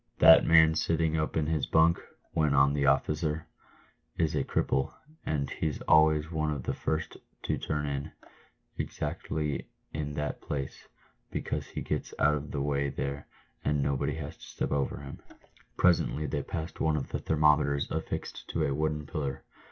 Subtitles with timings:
[0.17, 1.99] "That man sitting up in his bunk,"
[2.33, 3.45] went on the officer,
[4.17, 4.91] "is a cripple,
[5.27, 8.11] and he's always one of the first to turn in,
[8.79, 10.87] exactly in that place,
[11.29, 13.27] because he gets out of the way there,
[13.63, 15.19] and nobody has to step over him."
[15.77, 19.43] Presently they passed one of the thermometers affixed to a wooden pillar.